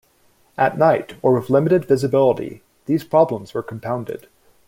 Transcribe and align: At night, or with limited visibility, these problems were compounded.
At 0.57 0.79
night, 0.79 1.13
or 1.21 1.33
with 1.35 1.51
limited 1.51 1.85
visibility, 1.85 2.63
these 2.87 3.03
problems 3.03 3.53
were 3.53 3.61
compounded. 3.61 4.25